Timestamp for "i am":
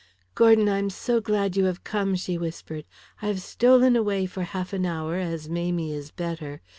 0.67-0.89